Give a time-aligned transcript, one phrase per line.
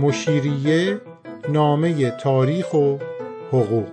[0.00, 1.00] مشیریه
[1.48, 2.96] نامه تاریخ و
[3.48, 3.88] حقوق.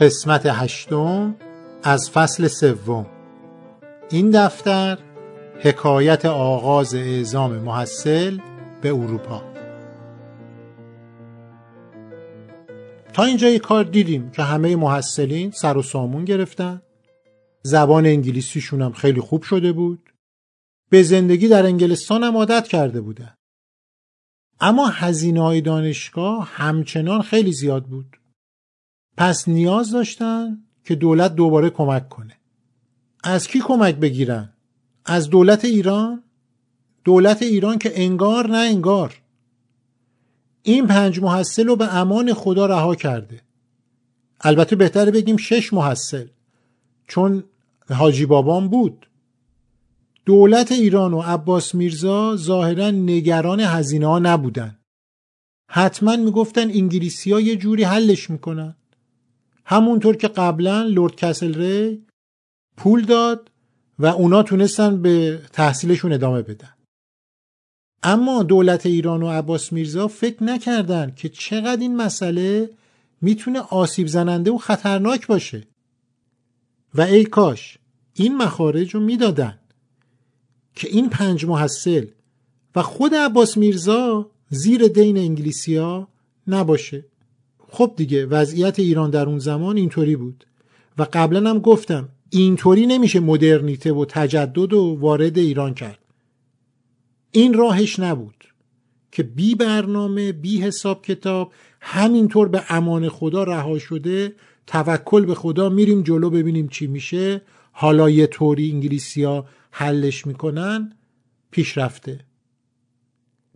[0.00, 1.34] قسمت هشتم
[1.82, 3.06] از فصل سوم.
[4.10, 4.98] این دفتر
[5.60, 8.38] حکایت آغاز اعزام محصل
[8.82, 9.57] به اروپا.
[13.18, 16.82] تا اینجا کار دیدیم که همه محصلین سر و سامون گرفتن.
[17.62, 20.12] زبان انگلیسیشون هم خیلی خوب شده بود.
[20.90, 23.34] به زندگی در انگلستان هم عادت کرده بودن.
[24.60, 28.20] اما هزینه های دانشگاه همچنان خیلی زیاد بود.
[29.16, 32.36] پس نیاز داشتن که دولت دوباره کمک کنه.
[33.24, 34.52] از کی کمک بگیرن؟
[35.04, 36.22] از دولت ایران؟
[37.04, 39.22] دولت ایران که انگار نه انگار.
[40.62, 43.42] این پنج محصل رو به امان خدا رها کرده.
[44.40, 46.26] البته بهتره بگیم شش محصل
[47.06, 47.44] چون
[47.90, 49.08] حاجی بابام بود.
[50.26, 54.78] دولت ایران و عباس میرزا ظاهرا نگران هزینه ها نبودن.
[55.70, 58.76] حتما می‌گفتن انگلیسی ها یه جوری حلش می‌کنن.
[59.64, 62.06] همونطور که قبلا لورد کسل ری
[62.76, 63.50] پول داد
[63.98, 66.74] و اونا تونستن به تحصیلشون ادامه بدن.
[68.02, 72.70] اما دولت ایران و عباس میرزا فکر نکردن که چقدر این مسئله
[73.20, 75.66] می‌تونه آسیب زننده و خطرناک باشه.
[76.94, 77.78] و ای کاش
[78.14, 79.58] این مخارج رو می‌دادن
[80.74, 82.06] که این پنج محصل
[82.76, 86.08] و خود عباس میرزا زیر دین انگلیسیا
[86.46, 87.04] نباشه.
[87.70, 90.46] خب دیگه وضعیت ایران در اون زمان اینطوری بود.
[90.98, 95.98] و قبلا هم گفتم اینطوری نمیشه مدرنیته و تجدد و وارد ایران کرد.
[97.32, 98.44] این راهش نبود
[99.12, 104.34] که بی برنامه بی حساب کتاب همینطور به امان خدا رها شده
[104.66, 107.42] توکل به خدا میریم جلو ببینیم چی میشه.
[107.72, 110.92] حالا یه طوری انگلیسی ها حلش می‌کنن
[111.50, 112.20] پیش رفته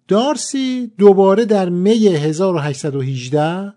[0.08, 3.72] دارسی دوباره در می 1818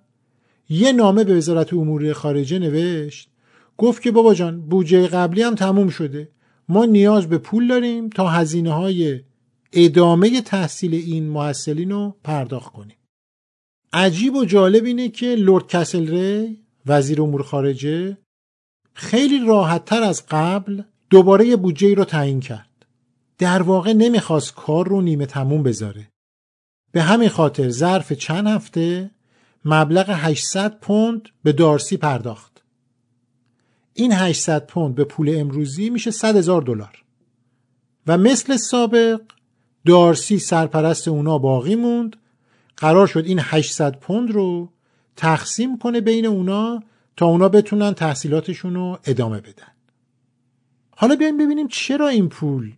[0.69, 3.29] یه نامه به وزارت امور خارجه نوشت.
[3.77, 6.29] گفت که بابا جان بودجه قبلی هم تموم شده.
[6.69, 9.19] ما نیاز به پول داریم تا هزینه های
[9.73, 12.97] ادامه تحصیل این محصلین رو پرداخت کنیم
[13.93, 18.17] عجیب و جالب اینه که لورد کسل ری وزیر امور خارجه
[18.93, 22.85] خیلی راحت تر از قبل دوباره یه بودجه رو تعیین کرد
[23.37, 26.07] در واقع نمی‌خواست کار رو نیمه تموم بذاره
[26.91, 29.11] به همین خاطر ظرف چند هفته
[29.65, 32.63] مبلغ 800 پوند به دارسی پرداخت.
[33.93, 37.03] این 800 پوند به پول امروزی میشه 100 هزار دلار.
[38.07, 39.21] و مثل سابق
[39.85, 42.15] دارسی سرپرست اونا باقی موند.
[42.77, 44.69] قرار شد این 800 پوند رو
[45.15, 46.83] تقسیم کنه بین اونا
[47.17, 49.71] تا اونا بتونن تحصیلاتشون رو ادامه بدن.
[50.95, 52.73] حالا بیایم ببینیم چرا این پول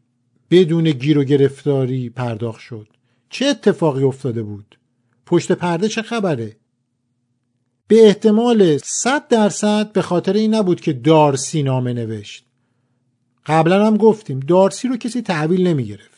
[0.51, 2.87] بدون گیر و گرفتاری پرداخت شد.
[3.29, 4.77] چه اتفاقی افتاده بود؟
[5.25, 6.55] پشت پرده چه خبره؟
[7.87, 12.45] به احتمال 100 درصد به خاطر این نبود که دارسی نامه نوشت.
[13.45, 16.16] قبلا هم گفتیم دارسی رو کسی تحویل نمی گرفت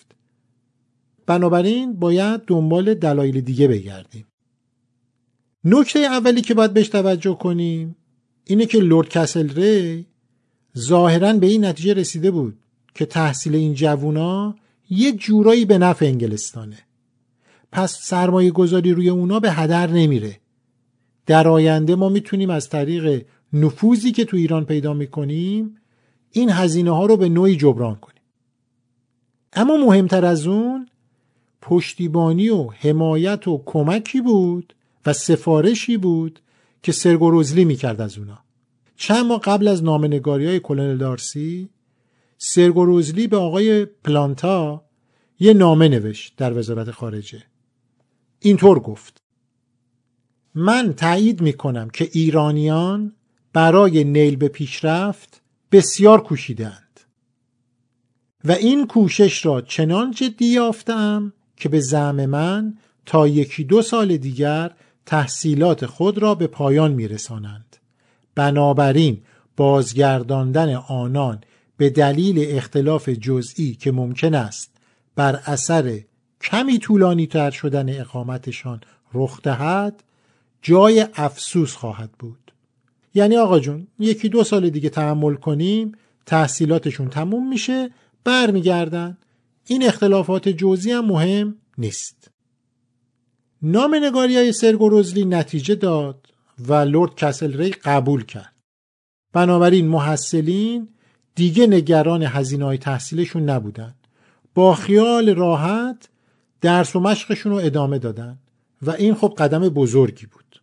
[1.30, 4.26] بنابراین باید دنبال دلایل دیگه بگردیم.
[5.64, 7.96] نکته اولی که باید بهش توجه کنیم
[8.44, 10.06] اینه که لورد کسل ری
[10.78, 12.58] ظاهرا به این نتیجه رسیده بود
[12.94, 14.56] که تحصیل این جوونا
[14.90, 16.78] یه جورایی به نفع انگلستانه.
[17.72, 20.40] پس سرمایه گذاری روی اونا به هدر نمیره.
[21.26, 25.76] در آینده ما می‌تونیم از طریق نفوذی که تو ایران پیدا می‌کنیم
[26.32, 28.24] این هزینه ها رو به نوعی جبران کنیم.
[29.54, 30.89] اما مهمتر از اون
[31.62, 34.76] پشتیبانی و حمایت و کمکی بود
[35.06, 36.40] و سفارشی بود
[36.84, 38.40] که سرگو می‌کرد از اونا.
[38.96, 41.70] چند ماه قبل از نامنگاری های کلونل دارسی
[42.38, 44.86] سرگو به آقای پلانتا
[45.40, 47.44] یه نامه نوشت در وزارت خارجه.
[48.40, 49.22] اینطور گفت.
[50.56, 53.16] من تایید می کنم که ایرانیان
[53.54, 55.42] برای نیل به پیشرفت
[55.72, 57.00] بسیار کوشیدند
[58.44, 64.18] و این کوشش را چنان جدی یافتم که به زعم من تا یکی دو سال
[64.18, 64.72] دیگر
[65.06, 67.78] تحصیلات خود را به پایان می رسانند.
[68.36, 69.22] بنابراین
[69.58, 71.42] بازگرداندن آنان
[71.78, 74.72] به دلیل اختلاف جزئی که ممکن است
[75.16, 76.00] بر اثر
[76.42, 78.82] کمی طولانی تر شدن اقامتشان
[79.14, 80.04] رخ دهد
[80.62, 82.52] جای افسوس خواهد بود
[83.14, 85.92] یعنی آقا جون یکی دو سال دیگه تحمل کنیم
[86.26, 87.90] تحصیلاتشون تموم میشه
[88.24, 89.18] برمیگردن
[89.70, 92.32] این اختلافات جزئی هم مهم نیست.
[93.62, 96.28] نام نگاری های سرگو نتیجه داد
[96.60, 98.54] و لورد کسل ری قبول کرد.
[99.34, 100.90] بنابراین محصلین
[101.36, 103.96] دیگه نگران هزینه های تحصیلشون نبودن.
[104.54, 106.10] با خیال راحت
[106.62, 108.40] درس و مشقشون رو ادامه دادن
[108.82, 110.62] و این خب قدم بزرگی بود.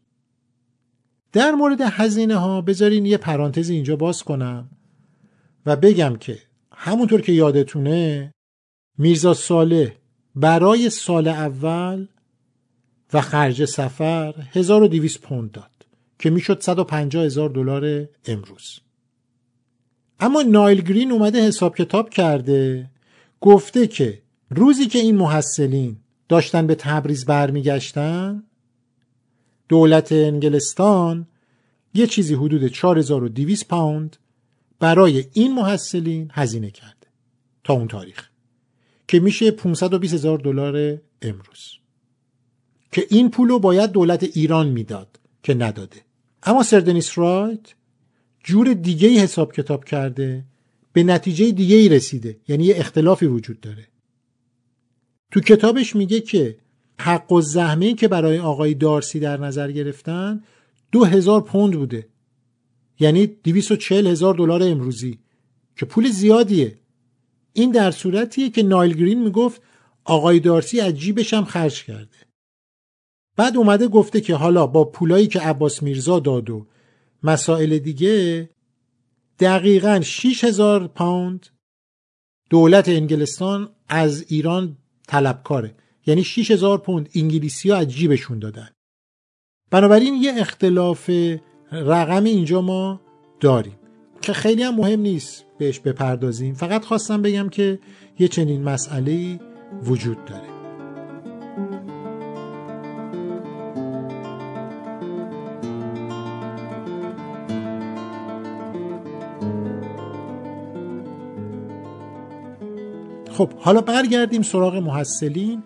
[1.32, 4.70] در مورد هزینه ها بذارین یه پرانتز اینجا باز کنم
[5.66, 6.38] و بگم که
[6.72, 8.32] همونطور که یادتونه
[8.98, 9.96] میرزا ساله
[10.34, 12.06] برای سال اول
[13.12, 15.70] و خرج سفر 1200 پوند داد
[16.18, 18.80] که می‌شد 150 هزار دلار امروز.
[20.20, 22.90] اما نایل گرین اومده حساب کتاب کرده
[23.40, 25.96] گفته که روزی که این محصلین
[26.28, 28.42] داشتن به تبریز برمیگشتن
[29.68, 31.26] دولت انگلستان
[31.94, 34.16] یه چیزی حدود 4200 پوند
[34.80, 37.06] برای این محصلین هزینه کرده
[37.64, 38.28] تا اون تاریخ.
[39.08, 41.72] که میشه 520 هزار دلار امروز.
[42.92, 45.96] که این پولو باید دولت ایران می‌داد که نداده.
[46.42, 47.74] اما سردنیس رایت
[48.44, 50.44] جور دیگه ای حساب کتاب کرده
[50.92, 52.36] به نتیجه دیگه ای رسیده.
[52.48, 53.88] یعنی یه اختلافی وجود داره.
[55.30, 56.56] تو کتابش میگه که
[57.00, 60.42] حق و زحمه که برای آقای دارسی در نظر گرفتن
[60.92, 62.06] دو هزار پوند بوده.
[63.00, 63.30] یعنی
[63.80, 65.18] چل هزار دلار امروزی.
[65.76, 66.78] که پول زیادیه.
[67.56, 69.62] این در صورتیه که نایل گرین می‌گفت
[70.04, 72.16] آقای دارسی از جیبش هم خرج کرده.
[73.36, 76.66] بعد اومده گفته که حالا با پولایی که عباس میرزا داد و
[77.22, 78.50] مسائل دیگه
[79.38, 81.46] دقیقا 6000 پوند
[82.50, 84.76] دولت انگلستان از ایران
[85.08, 85.74] طلبکاره.
[86.06, 88.68] یعنی 6000 پوند انگلیسی ها از جیبشون دادن.
[89.70, 91.10] بنابراین یه اختلاف
[91.72, 93.00] رقم اینجا ما
[93.40, 93.78] داریم.
[94.22, 96.54] که خیلی هم مهم نیست بهش بپردازیم.
[96.54, 97.78] فقط خواستم بگم که
[98.18, 99.40] یه چنین مسئله
[99.82, 100.56] وجود داره.
[113.30, 115.62] خب حالا برگردیم سراغ محصلین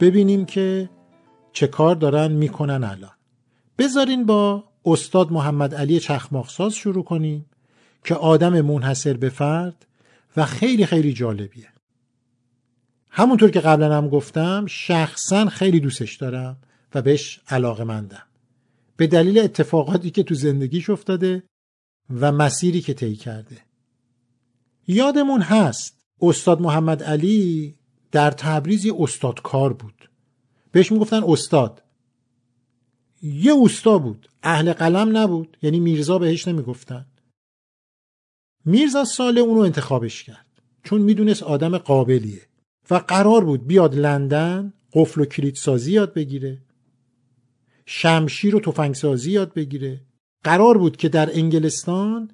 [0.00, 0.90] ببینیم که
[1.52, 3.10] چه کار دارن می‌کنن الان.
[3.78, 7.46] بذارین با استاد محمد علی چخماخساز شروع کنیم.
[8.04, 9.86] که آدم منحصر به فرد
[10.36, 11.68] و خیلی خیلی جالبیه.
[13.10, 16.56] همونطور که قبلا هم گفتم شخصا خیلی دوستش دارم
[16.94, 18.22] و بهش علاقه مندم
[18.96, 21.42] به دلیل اتفاقاتی که تو زندگیش افتاده
[22.10, 23.56] و مسیری که طی کرده.
[24.88, 27.74] یادمون هست استاد محمد علی
[28.12, 30.10] در تبریز یه استادکار بود.
[30.72, 31.82] بهش می‌گفتن استاد.
[33.22, 34.28] یه اوستا بود.
[34.42, 37.06] اهل قلم نبود یعنی میرزا بهش نمی‌گفتن.
[38.64, 40.46] میرزا ساله اونو انتخابش کرد.
[40.82, 42.42] چون می‌دونست آدم قابلیه.
[42.90, 46.58] و قرار بود بیاد لندن قفل و کلید سازی یاد بگیره.
[47.86, 50.00] شمشیر و تفنگ سازی یاد بگیره.
[50.44, 52.30] قرار بود که در انگلستان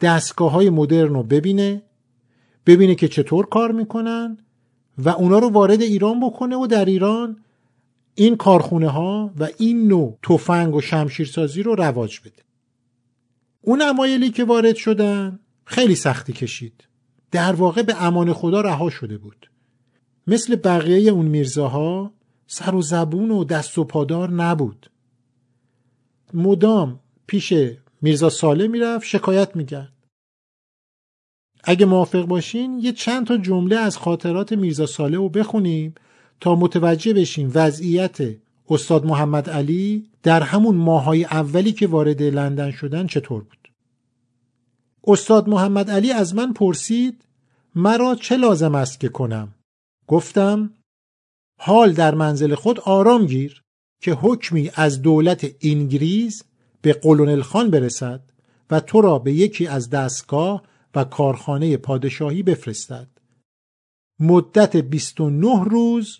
[0.00, 1.82] دستگاه های مدرن رو ببینه
[2.66, 4.38] ببینه که چطور کار می‌کنن
[4.98, 7.36] و اونا رو وارد ایران بکنه و در ایران
[8.14, 12.42] این کارخونه ها و این نوع تفنگ و شمشیرسازی رو رواج بده.
[13.60, 15.40] اون امایلی که وارد شدن
[15.70, 16.84] خیلی سختی کشید.
[17.30, 19.50] در واقع به امان خدا رها شده بود.
[20.26, 22.12] مثل بقیه اون میرزاها
[22.46, 24.90] سر و زبون و دست و پادار نبود.
[26.34, 27.52] مدام پیش
[28.02, 29.92] میرزا ساله می‌رفت شکایت می‌کرد.
[31.64, 35.94] اگه موافق باشین یه چند تا جمله از خاطرات میرزا ساله رو بخونیم
[36.40, 38.18] تا متوجه بشیم وضعیت
[38.68, 43.59] استاد محمد علی در همون ماهای اولی که وارد لندن شدن چطور بود.
[45.04, 47.24] استاد محمد علی از من پرسید
[47.74, 49.54] مرا چه لازم است که کنم؟
[50.06, 50.74] گفتم
[51.58, 53.62] حال در منزل خود آرام گیر
[54.02, 56.42] که حکمی از دولت انگلیس
[56.82, 58.22] به قلونل خان برسد
[58.70, 60.62] و تو را به یکی از دستگاه
[60.94, 63.08] و کارخانه پادشاهی بفرستد.
[64.20, 66.18] مدت 29 روز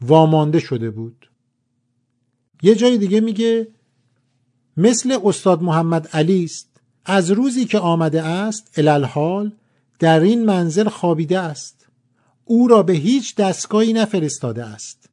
[0.00, 1.30] وامانده شده بود.
[2.62, 3.68] یه جای دیگه میگه
[4.76, 6.69] مثل استاد محمد علی است.
[7.04, 9.52] از روزی که آمده است الالحال
[9.98, 11.86] در این منزل خوابیده است.
[12.44, 15.10] او را به هیچ دستگاهی نفرستاده است.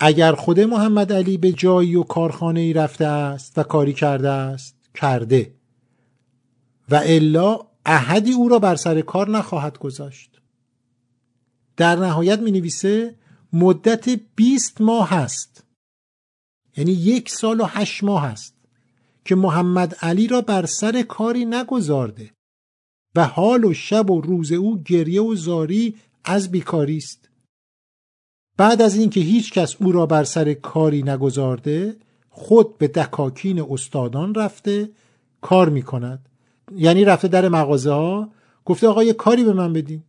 [0.00, 4.76] اگر خود محمد علی به جایی و کارخانه ای رفته است و کاری کرده است
[4.94, 5.54] کرده.
[6.90, 10.40] و الا احدی او را بر سر کار نخواهد گذاشت.
[11.76, 13.14] در نهایت می نویسه
[13.52, 15.64] مدت 20 ماه هست
[16.76, 18.53] یعنی یک سال و هشت ماه است.
[19.24, 22.30] که محمد علی را بر سر کاری نگذارده
[23.16, 27.28] و حال و شب و روز او گریه و زاری از بیکاری است.
[28.56, 31.96] بعد از اینکه هیچ کس او را بر سر کاری نگذارده
[32.30, 34.90] خود به دکاکین استادان رفته
[35.40, 36.28] کار می‌کند.
[36.76, 38.30] یعنی رفته در مغازه ها
[38.64, 40.02] گفته آقا یه کاری به من بدین.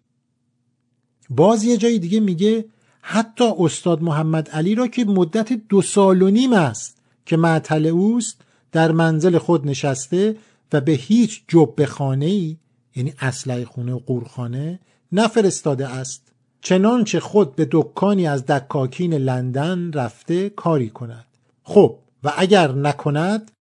[1.29, 2.65] باز یه جای دیگه میگه
[3.01, 8.41] حتی استاد محمد علی را که مدت دو سال و نیم است که معطل اوست
[8.75, 10.35] در منزل خود نشسته
[10.73, 12.57] و به هیچ جب خانه ای
[12.95, 14.79] یعنی اسلحه خونه و قورخانه
[15.11, 16.31] نفرستاده است.
[16.61, 21.25] چنانچه خود به دکانی از دکاکین لندن رفته کاری کند.
[21.63, 23.51] خب و اگر نکند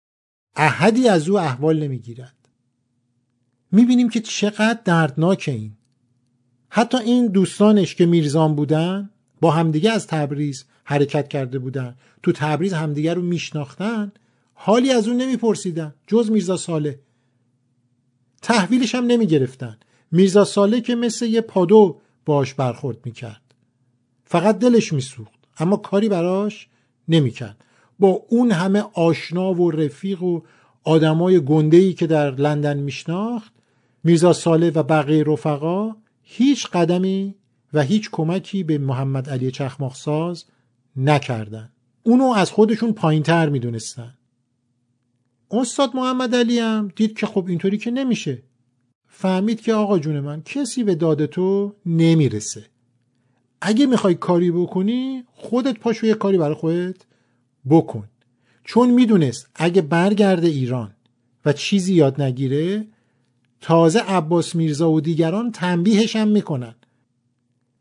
[0.57, 2.49] احدی از او احوال نمی‌گیرد.
[3.73, 5.73] می‌بینیم که چقدر دردناک این.
[6.69, 11.95] حتی این دوستانش که میرزان بودن با همدیگه از تبریز حرکت کرده بودن.
[12.23, 14.13] تو تبریز همدیگه رو میشناختن.
[14.55, 15.95] حالی از اون نمیپرسیدن.
[16.07, 17.01] جز میرزا ساله.
[18.43, 19.79] تحویلش هم نمی‌گرفتن.
[20.11, 23.55] میرزا ساله که مثل یه پادو باش برخورد می‌کرد.
[24.25, 26.69] فقط دلش میسوخت اما کاری براش
[27.09, 27.65] نمی‌کرد.
[27.99, 30.41] با اون همه آشنا و رفیق و
[30.85, 33.53] آدمای گندهی که در لندن میشناخت
[34.05, 37.35] میرزا ساله و بقیه رفقا هیچ قدمی
[37.73, 40.45] و هیچ کمکی به محمد علی چخماخساز
[40.97, 41.73] نکردن.
[42.03, 44.15] اونو از خودشون پایین تر می‌دونستن.
[45.55, 48.43] استاد محمد علی هم دید که خب اینطوری که نمیشه.
[49.09, 52.67] فهمید که آقا جون من کسی به داد تو نمی‌رسه.
[53.61, 56.97] اگه می‌خوای کاری بکنی خودت پاشو یه کاری برای خودت
[57.71, 58.09] بکن.
[58.65, 60.95] چون می‌دونست اگه برگرده ایران
[61.45, 62.87] و چیزی یاد نگیره
[63.61, 66.75] تازه عباس میرزا و دیگران تنبیهش هم می‌کنن.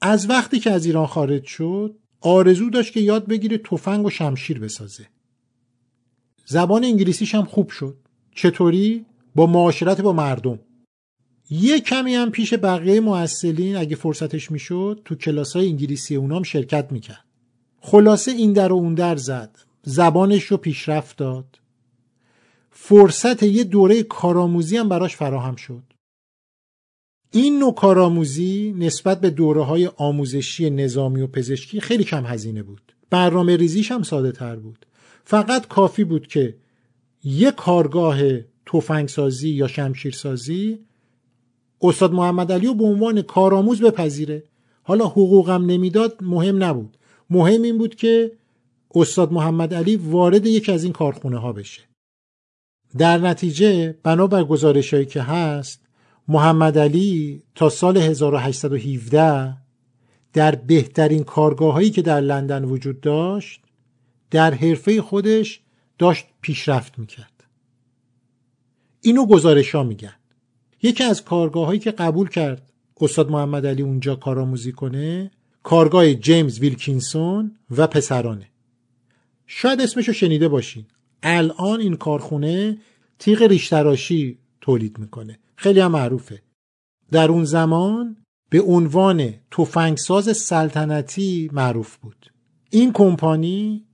[0.02, 4.60] از وقتی که از ایران خارج شد آرزو داشت که یاد بگیره تفنگ و شمشیر
[4.60, 5.08] بسازه.
[6.46, 7.98] زبان انگلیسیش هم خوب شد.
[8.36, 10.60] چطوری؟ با معاشرت با مردم.
[11.50, 16.92] یه کمی هم پیش بقیه محصلین اگه فرصتش می‌شد تو کلاس های انگلیسی اونام شرکت
[16.92, 17.26] می‌کرد.
[17.82, 19.60] خلاصه این در و اون در زد.
[19.84, 21.60] زبانش رو پیشرفت داد.
[22.72, 25.84] فرصت یه دوره کارآموزی هم براش فراهم شد.
[27.32, 32.96] این نوع کارآموزی نسبت به دوره های آموزشی نظامی و پزشکی خیلی کم هزینه بود.
[33.10, 34.86] برنامه ریزیش هم ساده تر بود.
[35.24, 36.56] فقط کافی بود که
[37.24, 38.18] یک کارگاه
[38.66, 40.80] توفنگسازی یا شمشیرسازی
[41.82, 44.44] استاد محمد علی رو به عنوان کارآموز بپذیره.
[44.84, 46.98] حالا حقوقم نمی‌داد مهم نبود.
[47.30, 48.32] مهم این بود که
[48.96, 51.82] استاد محمد علی وارد یکی از این کارخونه ها بشه.
[52.98, 55.82] در نتیجه بنابر گزارش هایی که هست
[56.28, 59.58] محمد علی تا سال 1817
[60.34, 63.63] در بهترین کارگاه هایی که در لندن وجود داشت
[64.34, 65.62] در حرفه خودش
[65.98, 67.44] داشت پیشرفت می‌کرد.
[69.02, 70.16] اینو گزارش ها میگن.
[70.82, 75.32] یکی از کارگاه هایی که قبول کرد استاد محمد علی اونجا کارآموزی کنه
[75.64, 78.50] کارگاه جیمز ویلکینسون و پسرانه.
[79.48, 80.86] شاید اسمشو شنیده باشین.
[81.24, 82.78] الان این کارخونه
[83.20, 85.40] تیغ ریشتراشی تولید می‌کنه.
[85.56, 86.42] خیلی هم معروفه.
[87.12, 88.18] در اون زمان
[88.50, 92.32] به عنوان تفنگساز سلطنتی معروف بود.
[92.70, 93.86] این کمپانی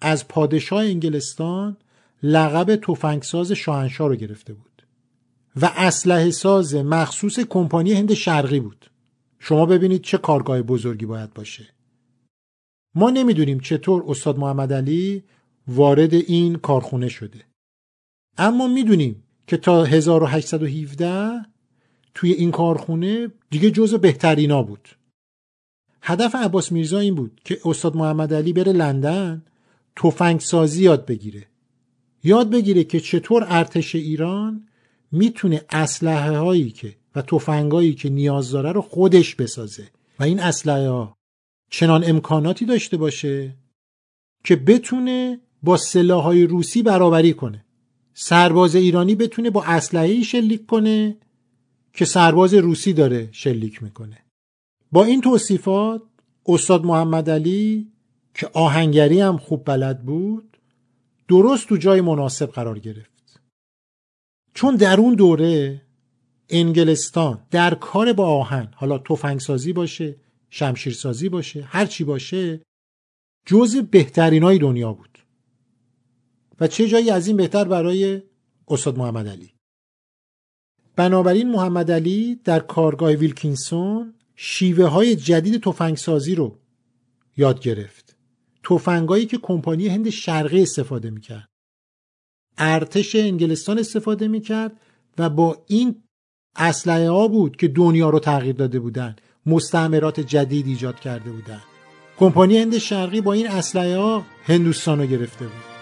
[0.00, 1.76] از پادشاه انگلستان
[2.22, 4.82] لقب تفنگساز شاهنشاه رو گرفته بود.
[5.62, 8.90] و اسلحه ساز مخصوص کمپانی هند شرقی بود.
[9.38, 11.66] شما ببینید چه کارگاه بزرگی باید باشه.
[12.94, 15.24] ما نمی‌دونیم چطور استاد محمد علی
[15.68, 17.44] وارد این کارخونه شده.
[18.38, 21.30] اما می‌دونیم که تا 1817
[22.14, 24.88] توی این کارخونه دیگه جزو بهترینا بود.
[26.02, 29.42] هدف عباس میرزا این بود که استاد محمد علی بره لندن
[29.96, 31.46] تفنگ سازی یاد بگیره.
[32.24, 34.68] یاد بگیره که چطور ارتش ایران
[35.12, 39.88] می‌تونه اسلحه هایی که و تفنگایی که نیاز داره رو خودش بسازه.
[40.18, 41.16] و این اسلحه ها
[41.70, 43.54] چنان امکاناتی داشته باشه
[44.44, 47.64] که بتونه با سلاحهای روسی برابری کنه.
[48.14, 51.16] سرباز ایرانی بتونه با اسلحه شلیک کنه
[51.92, 54.18] که سرباز روسی داره شلیک می‌کنه.
[54.92, 56.02] با این توصیفات
[56.46, 57.92] استاد محمد علی
[58.38, 60.58] که آهنگری هم خوب بلد بود
[61.28, 63.40] درست تو جای مناسب قرار گرفت.
[64.54, 65.82] چون در اون دوره
[66.48, 70.16] انگلستان در کار با آهن حالا تفنگسازی باشه
[70.50, 72.62] شمشیرسازی باشه هر چی باشه
[73.46, 75.18] جز بهترینای دنیا بود.
[76.60, 78.22] و چه جایی از این بهتر برای
[78.68, 79.54] استاد محمد علی.
[80.96, 86.58] بنابراین محمد علی در کارگاه ویلکینسون شیوه های جدید تفنگسازی رو
[87.36, 88.07] یاد گرفت.
[88.68, 91.48] تفنگایی که کمپانی هند شرقی استفاده می‌کرد.
[92.58, 94.80] ارتش انگلستان استفاده می‌کرد
[95.18, 96.02] و با این
[96.56, 101.62] اسلحه ها بود که دنیا رو تغییر داده بودن مستعمرات جدید ایجاد کرده بودن.
[102.18, 105.77] کمپانی هند شرقی با این اسلحه ها هندوستان رو گرفته بود.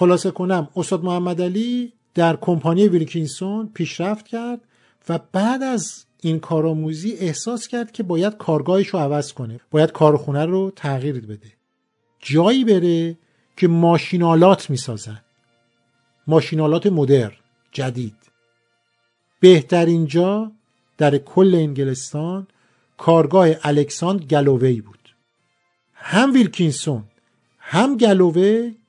[0.00, 4.60] خلاصه کنم استاد محمد علی در کمپانی ویلکینسون پیشرفت کرد
[5.08, 10.44] و بعد از این کارآموزی احساس کرد که باید کارگاهش رو عوض کنه باید کارخونه
[10.46, 11.52] رو تغییر بده.
[12.18, 13.18] جایی بره
[13.56, 15.20] که ماشینالات می‌سازن
[16.26, 17.32] ماشینالات مدر
[17.72, 18.16] جدید.
[19.40, 20.52] بهترین جا
[20.98, 22.46] در کل انگلستان
[22.96, 25.14] کارگاه الکساندر گلووی بود.
[25.94, 27.04] هم ویلکینسون
[27.58, 28.79] هم گلووی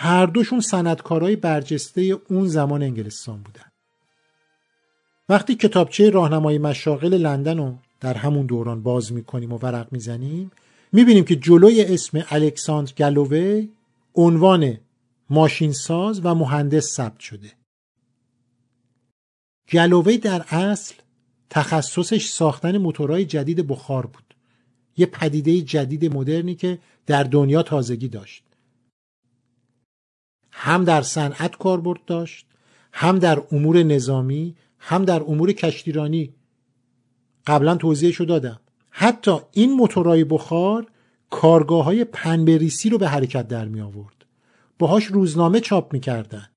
[0.00, 3.64] هر دوشون صنعتکارای برجسته اون زمان انگلستان بودن.
[5.28, 10.50] وقتی کتابچه راهنمای مشاغل لندن رو در همون دوران باز می‌کنیم و ورق می‌زنیم
[10.92, 13.68] می‌بینیم که جلوی اسم الکساندر گلووی
[14.14, 14.78] عنوان
[15.30, 17.52] ماشینساز و مهندس ثبت شده.
[19.72, 20.94] گلووی در اصل
[21.50, 24.34] تخصصش ساختن موتورهای جدید بخار بود.
[24.96, 28.47] یه پدیده جدید مدرنی که در دنیا تازگی داشت.
[30.60, 32.46] هم در صنعت کاربرد داشت
[32.92, 36.34] هم در امور نظامی هم در امور کشتیرانی.
[37.46, 38.60] قبلا توضیحشو دادم.
[38.90, 40.86] حتی این موتورهای بخار
[41.30, 44.24] کارگاه های پنبریسی رو به حرکت در می آورد
[44.78, 46.48] باهاش روزنامه چاپ می‌کردن.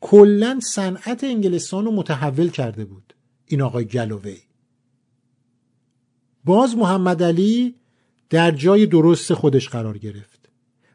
[0.00, 3.14] کلا صنعت انگلستان رو متحول کرده بود.
[3.46, 4.38] این آقای گلووی.
[6.44, 7.74] باز محمد علی
[8.30, 10.48] در جای درست خودش قرار گرفت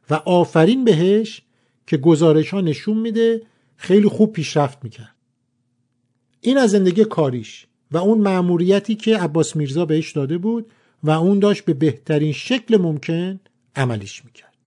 [0.09, 1.41] و آفرین بهش
[1.87, 3.41] که گزارش ها نشون میده
[3.75, 5.15] خیلی خوب پیشرفت می‌کرد.
[6.41, 10.71] این از زندگی کاریش و اون مأموریتی که عباس میرزا بهش داده بود
[11.03, 13.39] و اون داشت به بهترین شکل ممکن
[13.75, 14.57] عملیش می‌کرد.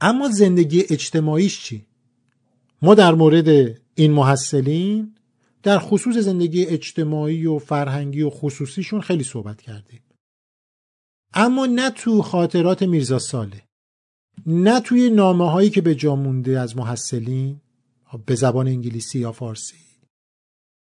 [0.00, 1.86] اما زندگی اجتماعیش چی؟
[2.82, 5.14] ما در مورد این محصلین
[5.62, 10.00] در خصوص زندگی اجتماعی و فرهنگی و خصوصیشون خیلی صحبت کردیم.
[11.34, 13.62] اما نه تو خاطرات میرزا ساله.
[14.46, 17.60] نه توی نامه هایی که به جا مونده از محصلین
[18.26, 19.76] به زبان انگلیسی یا فارسی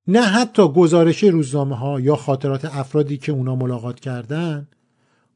[0.07, 4.69] نه حتی گزارش روزنامه ها یا خاطرات افرادی که اونا ملاقات کردن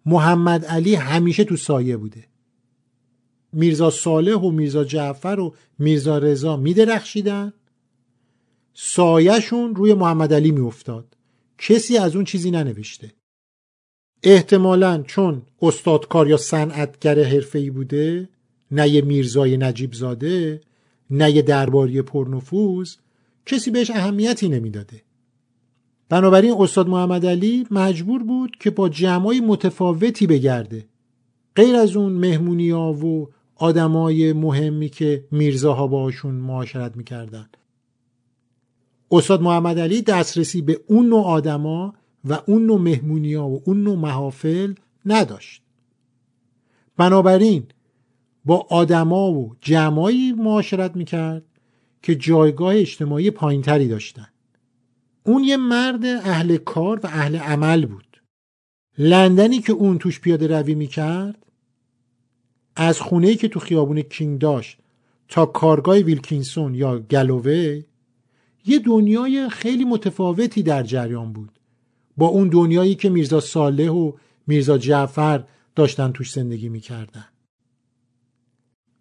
[0.06, 2.24] محمد علی همیشه تو سایه بوده.
[3.52, 7.52] میرزا صالح و میرزا جعفر و میرزا رضا میدرخشیدن.
[8.74, 11.16] سایهشون روی محمد علی میافتاد.
[11.58, 13.12] کسی از اون چیزی ننوشته.
[14.22, 18.28] احتمالا چون استادکار یا صنعتگر حرفه‌ای بوده
[18.70, 20.60] نه یه میرزای نجیب زاده
[21.10, 22.94] نه یه درباری پرنفوذ
[23.46, 25.02] کسی بهش اهمیتی نمی‌داده.
[26.08, 30.86] بنابراین استاد محمد علی مجبور بود که با جمعای متفاوتی بگرده.
[31.56, 37.48] غیر از اون مهمونی ها و آدمای مهمی که میرزاها باشون معاشرت می‌کردن.
[39.10, 43.82] استاد محمد علی دسترسی به اون نوع آدما و اون نوع مهمونی ها و اون
[43.82, 44.74] نوع محافل
[45.06, 45.62] نداشت.
[46.96, 47.64] بنابراین
[48.44, 51.42] با آدما و جمعایی معاشرت می‌کرد
[52.02, 54.28] که جایگاه اجتماعی پایینتری داشتن.
[55.24, 58.22] اون یه مرد اهل کار و اهل عمل بود.
[58.98, 61.46] لندنی که اون توش پیاده روی می‌کرد
[62.76, 64.78] از خونه‌ای که تو خیابون کینگ داشت
[65.28, 67.84] تا کارگاه ویلکینسون یا گلووی
[68.66, 71.57] یه دنیای خیلی متفاوتی در جریان بود.
[72.18, 74.12] با اون دنیایی که میرزا صالح و
[74.46, 77.28] میرزا جعفر داشتن توش زندگی می‌کردن.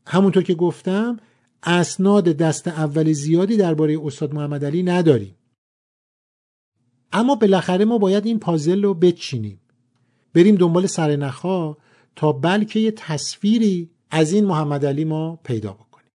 [0.05, 1.17] همونطور که گفتم
[1.63, 5.35] اسناد دست اول زیادی درباره استاد محمد علی نداریم.
[7.11, 9.61] اما بالاخره ما باید این پازل رو بچینیم.
[10.33, 11.77] بریم دنبال سرنخا
[12.15, 16.11] تا بلکه یه تصویری از این محمد علی ما پیدا بکنیم.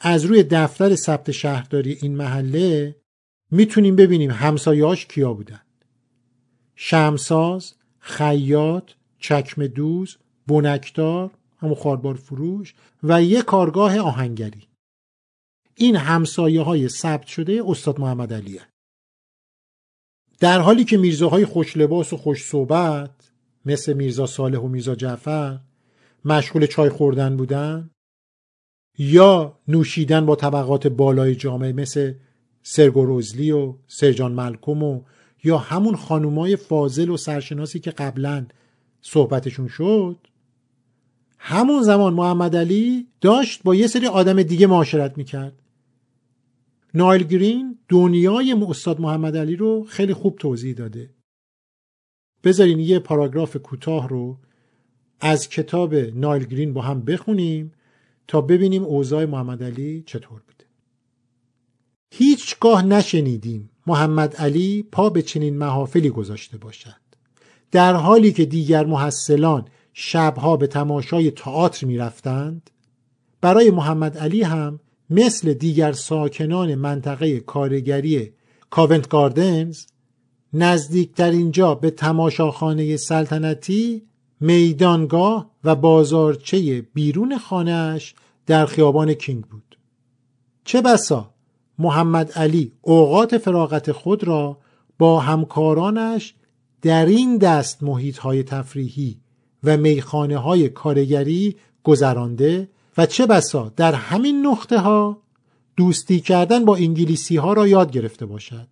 [0.00, 2.96] از روی دفتر ثبت شهرداری این محله
[3.50, 5.60] می‌تونیم ببینیم همسایهاش کیا بودن.
[6.80, 14.68] شمساز، خیاط، چکم دوز، بنکدار، همون خاربار فروش و یک کارگاه آهنگری.
[15.74, 18.60] این همسایه های ثبت شده استاد محمد علیه.
[20.40, 23.30] در حالی که میرزاهای خوش لباس و خوش صحبت
[23.64, 25.60] مثل میرزا صالح و میرزا جعفر
[26.24, 27.90] مشغول چای خوردن بودن
[28.98, 32.14] یا نوشیدن با طبقات بالای جامعه مثل
[32.62, 35.02] سرگوروزلی و سرجان ملکم و
[35.44, 38.46] یا همون خانومای فاضل و سرشناسی که قبلا
[39.00, 40.16] صحبتشون شد؟
[41.38, 45.62] همون زمان محمد علی داشت با یه سری آدم دیگه معاشرت می‌کرد.
[46.94, 51.10] نایل گرین دنیای استاد محمد علی رو خیلی خوب توضیح داده.
[52.44, 54.38] بذارین یه پاراگراف کوتاه رو
[55.20, 57.72] از کتاب نایل گرین با هم بخونیم
[58.28, 60.64] تا ببینیم اوضاع محمد علی چطور بوده.
[62.14, 67.00] هیچگاه نشنیدیم محمد علی پا به چنین محافلی گذاشته باشد.
[67.70, 72.70] در حالی که دیگر محصلان شبها به تماشای تئاتر می رفتند
[73.40, 78.32] برای محمد علی هم مثل دیگر ساکنان منطقه کارگری
[78.70, 79.86] کاونت گاردنز
[80.52, 84.02] نزدیکتر اینجا به تماشاخانه سلطنتی
[84.40, 88.14] میدانگاه و بازارچه بیرون خانهش
[88.46, 89.78] در خیابان کینگ بود.
[90.64, 91.34] چه بسا؟
[91.78, 94.58] محمد علی اوقات فراغت خود را
[94.98, 96.34] با همکارانش
[96.82, 99.20] در این دست محیط های تفریحی
[99.64, 105.18] و میخانه های کارگری گذرانده و چه بسا در همین نقطه ها
[105.76, 108.68] دوستی کردن با انگلیسی ها را یاد گرفته باشد.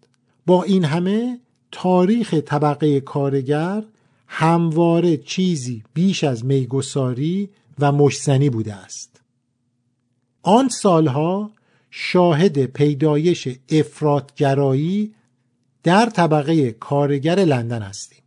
[0.47, 1.41] با این همه
[1.73, 3.83] تاریخ طبقه کارگر
[4.27, 9.21] همواره چیزی بیش از میگساری و مشزنی بوده است.
[10.43, 11.51] آن سالها
[11.99, 15.15] شاهد پیدایش افرادگرایی
[15.83, 18.23] در طبقه کارگر لندن هستیم.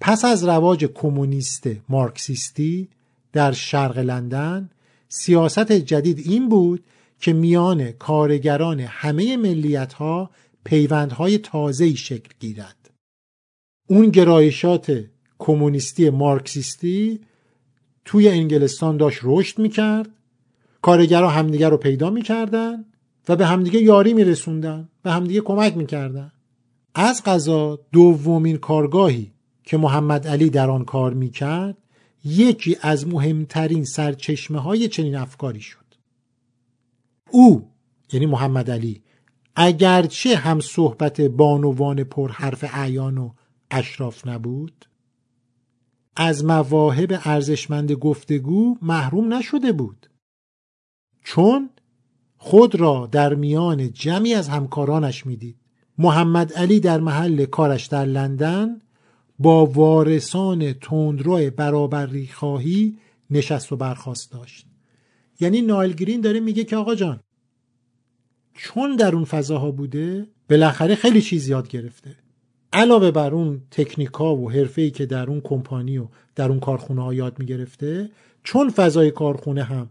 [0.00, 2.88] پس از رواج کمونیست مارکسیستی
[3.32, 4.70] در شرق لندن
[5.08, 6.84] سیاست جدید این بود
[7.20, 10.30] که میان کارگران همه ملیت ها
[10.64, 12.90] پیوندهای تازه‌ای شکل گیرد
[13.88, 15.04] اون گرایشات
[15.38, 17.20] کمونیستی مارکسیستی
[18.04, 20.10] توی انگلستان داشت رشد می‌کرد
[20.82, 22.84] کارگرها همدیگه رو پیدا می‌کردن
[23.28, 26.32] و به همدیگه یاری میرسوندن به همدیگه کمک می‌کردن.
[26.94, 29.32] از قضا دومین کارگاهی
[29.64, 31.76] که محمد علی در آن کار می‌کرد
[32.24, 35.94] یکی از مهمترین سرچشمه های چنین افکاری شد.
[37.30, 37.70] او
[38.12, 39.02] یعنی محمد علی
[39.56, 43.30] اگرچه هم صحبت بانوان پرحرف اعیان و
[43.70, 44.86] اشراف نبود
[46.16, 50.09] از مواهب ارزشمند گفتگو محروم نشده بود.
[51.24, 51.70] چون
[52.38, 55.56] خود را در میان جمعی از همکارانش می‌دید.
[55.98, 58.80] محمد علی در محل کارش در لندن
[59.38, 62.98] با وارثان تندرو برابری خواهی
[63.30, 64.66] نشست و برخواست داشت.
[65.40, 67.20] یعنی نایل گرین داره میگه که آقا جان
[68.54, 72.16] چون در اون فضاها بوده بالاخره خیلی چیز یاد گرفته.
[72.72, 77.14] علاوه بر اون تکنیکا و حرفه‌ای که در اون کمپانی و در اون کارخونه ها
[77.14, 78.10] یاد می‌گرفته
[78.42, 79.88] چون فضای کارخونه هم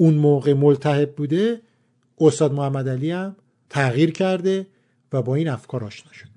[0.00, 1.60] اون موقع ملتهب بوده
[2.20, 3.36] استاد محمد علی هم
[3.70, 4.66] تغییر کرده
[5.12, 6.28] و با این افکار آشنا شد.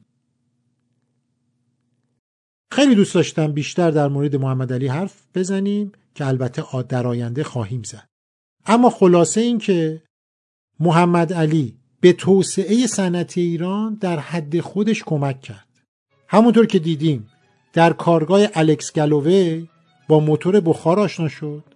[2.71, 7.83] خیلی دوست داشتم بیشتر در مورد محمد علی حرف بزنیم که البته در آینده خواهیم
[7.83, 8.07] زد.
[8.65, 10.01] اما خلاصه این که
[10.79, 15.67] محمد علی به توسعه صنعتی ایران در حد خودش کمک کرد.
[16.27, 17.29] همونطور که دیدیم
[17.73, 19.67] در کارگاه الکس گلووی
[20.07, 21.72] با موتور بخار آشنا شد.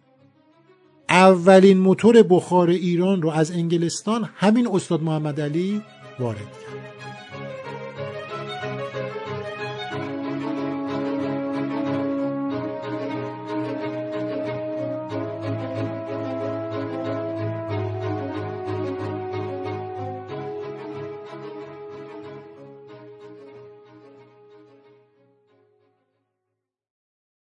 [1.10, 5.82] اولین موتور بخار ایران رو از انگلستان همین استاد محمد علی
[6.20, 6.97] وارد کرد.